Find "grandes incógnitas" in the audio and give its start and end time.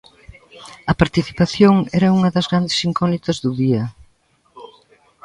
2.51-3.37